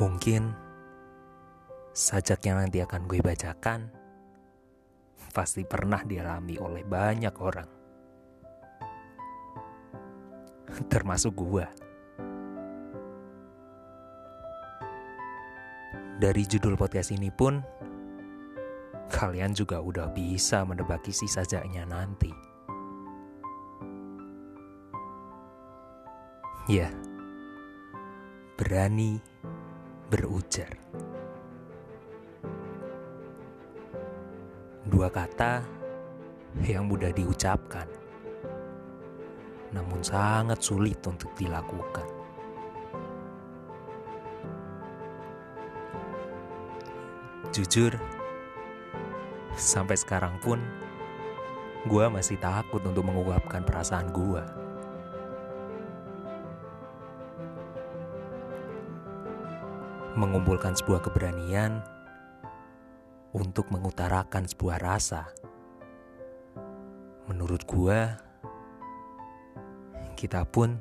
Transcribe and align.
Mungkin 0.00 0.52
sajak 1.92 2.40
yang 2.48 2.56
nanti 2.56 2.80
akan 2.80 3.04
gue 3.04 3.20
bacakan 3.20 3.92
pasti 5.32 5.64
pernah 5.64 6.00
dialami 6.04 6.56
oleh 6.60 6.84
banyak 6.84 7.34
orang. 7.40 7.70
Termasuk 10.88 11.36
gue. 11.36 11.66
Dari 16.22 16.42
judul 16.46 16.78
podcast 16.78 17.10
ini 17.10 17.28
pun 17.34 17.58
kalian 19.12 19.52
juga 19.52 19.82
udah 19.82 20.08
bisa 20.14 20.64
menebak 20.64 21.04
isi 21.04 21.28
sajaknya 21.28 21.84
nanti. 21.84 22.32
Ya, 26.70 26.94
berani 28.54 29.31
berujar. 30.12 30.68
Dua 34.84 35.08
kata 35.08 35.64
yang 36.68 36.84
mudah 36.84 37.08
diucapkan, 37.16 37.88
namun 39.72 40.04
sangat 40.04 40.60
sulit 40.60 41.00
untuk 41.08 41.32
dilakukan. 41.32 42.04
Jujur, 47.56 47.96
sampai 49.56 49.96
sekarang 49.96 50.36
pun 50.44 50.60
gue 51.88 52.04
masih 52.12 52.36
takut 52.36 52.84
untuk 52.84 53.08
mengungkapkan 53.08 53.64
perasaan 53.64 54.12
gue. 54.12 54.44
Mengumpulkan 60.12 60.76
sebuah 60.76 61.00
keberanian 61.00 61.80
untuk 63.32 63.72
mengutarakan 63.72 64.44
sebuah 64.44 64.76
rasa. 64.80 65.28
Menurut 67.30 67.64
gua, 67.64 68.20
kita 70.12 70.44
pun 70.44 70.76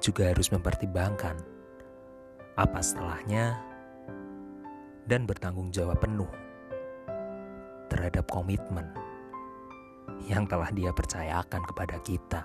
juga 0.00 0.32
harus 0.32 0.48
mempertimbangkan 0.48 1.36
apa 2.56 2.80
setelahnya 2.80 3.58
dan 5.04 5.28
bertanggung 5.28 5.68
jawab 5.68 6.00
penuh 6.00 6.30
terhadap 7.92 8.24
komitmen 8.32 8.88
yang 10.24 10.48
telah 10.48 10.72
dia 10.72 10.90
percayakan 10.90 11.62
kepada 11.68 12.00
kita. 12.00 12.42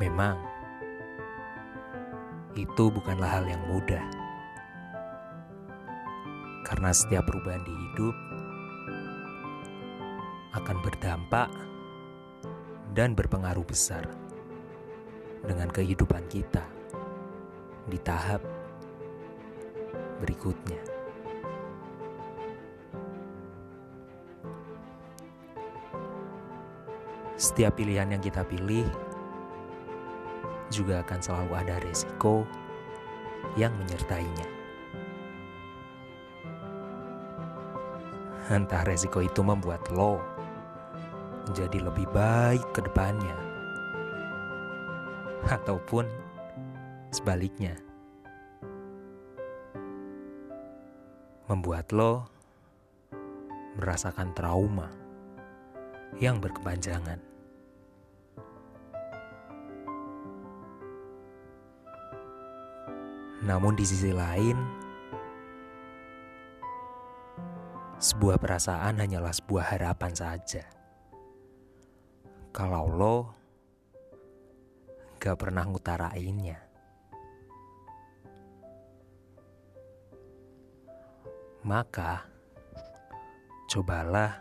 Memang, 0.00 0.40
itu 2.52 2.84
bukanlah 2.92 3.40
hal 3.40 3.44
yang 3.48 3.62
mudah. 3.68 4.04
Karena 6.68 6.90
setiap 6.92 7.28
perubahan 7.28 7.64
di 7.64 7.72
hidup 7.72 8.16
akan 10.52 10.76
berdampak 10.84 11.48
dan 12.92 13.16
berpengaruh 13.16 13.64
besar 13.64 14.04
dengan 15.42 15.72
kehidupan 15.72 16.28
kita 16.28 16.62
di 17.88 17.98
tahap 17.98 18.44
berikutnya. 20.22 20.80
Setiap 27.34 27.74
pilihan 27.74 28.06
yang 28.06 28.22
kita 28.22 28.46
pilih 28.46 28.86
juga 30.72 31.04
akan 31.04 31.20
selalu 31.20 31.52
ada 31.52 31.76
resiko 31.84 32.48
yang 33.60 33.76
menyertainya. 33.76 34.48
Entah 38.48 38.82
resiko 38.88 39.20
itu 39.20 39.44
membuat 39.44 39.84
lo 39.92 40.18
menjadi 41.46 41.84
lebih 41.84 42.08
baik 42.10 42.64
ke 42.72 42.80
depannya, 42.80 43.36
ataupun 45.52 46.08
sebaliknya, 47.12 47.76
membuat 51.50 51.92
lo 51.92 52.24
merasakan 53.76 54.32
trauma 54.36 54.88
yang 56.20 56.40
berkepanjangan. 56.40 57.31
Namun 63.42 63.74
di 63.74 63.82
sisi 63.82 64.14
lain, 64.14 64.54
sebuah 67.98 68.38
perasaan 68.38 69.02
hanyalah 69.02 69.34
sebuah 69.34 69.74
harapan 69.74 70.12
saja. 70.14 70.62
Kalau 72.54 72.86
lo 72.86 73.16
gak 75.18 75.38
pernah 75.38 75.66
ngutarainnya. 75.66 76.58
Maka, 81.62 82.26
cobalah 83.70 84.38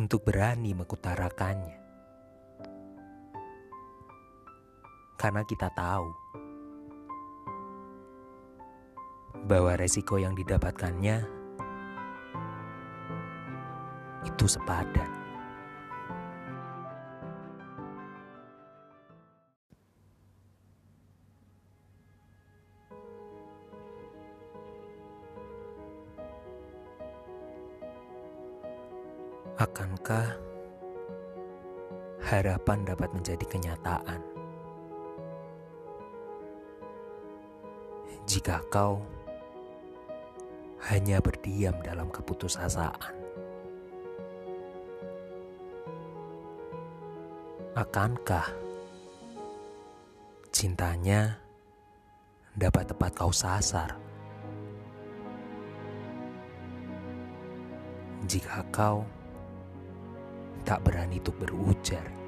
untuk 0.00 0.24
berani 0.24 0.72
mengutarakannya. 0.72 1.76
Karena 5.20 5.44
kita 5.44 5.68
tahu 5.72 6.23
bahwa 9.44 9.76
resiko 9.76 10.16
yang 10.16 10.32
didapatkannya 10.32 11.20
itu 14.24 14.46
sepadan. 14.48 15.12
Akankah 29.54 30.34
harapan 32.24 32.82
dapat 32.82 33.12
menjadi 33.14 33.44
kenyataan? 33.46 34.20
Jika 38.24 38.64
kau 38.72 39.04
hanya 40.92 41.16
berdiam 41.24 41.72
dalam 41.80 42.12
keputusasaan. 42.12 43.16
Akankah 47.74 48.46
cintanya 50.54 51.40
dapat 52.54 52.86
tepat 52.92 53.10
kau 53.16 53.32
sasar? 53.34 53.96
Jika 58.24 58.64
kau 58.70 59.02
tak 60.64 60.80
berani 60.84 61.20
untuk 61.20 61.36
berujar. 61.40 62.23